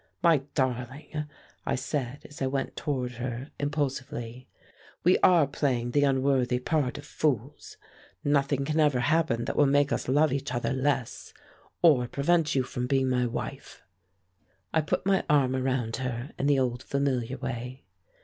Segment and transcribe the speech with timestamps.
[0.23, 1.25] "My darling,"
[1.63, 4.47] I said, as I went toward her impulsively,
[5.03, 7.77] "we are playing the unworthy part of fools.
[8.23, 11.35] Nothing can ever happen that will make us love each other less,
[11.83, 13.83] or prevent you from being my wife."
[14.73, 17.83] I put my arm around her in the old familiar way.